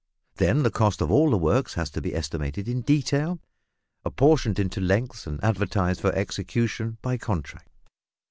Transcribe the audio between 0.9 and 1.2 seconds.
of